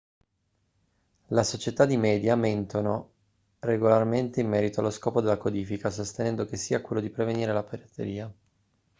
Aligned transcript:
le 1.37 1.43
società 1.43 1.85
di 1.85 1.95
media 1.95 2.35
mentono 2.35 3.11
regolarmente 3.59 4.41
in 4.41 4.49
merito 4.49 4.79
allo 4.79 4.89
scopo 4.89 5.21
della 5.21 5.37
codifica 5.37 5.91
sostenendo 5.91 6.45
che 6.45 6.57
sia 6.57 6.81
quello 6.81 7.03
di 7.03 7.11
prevenire 7.11 7.53
la 7.53 7.61
pirateria 7.61 8.33